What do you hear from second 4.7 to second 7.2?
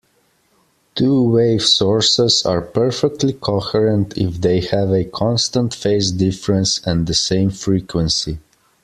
a constant phase difference and the